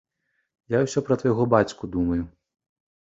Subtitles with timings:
[0.75, 2.17] Я ўсё пра твайго бацьку думаю.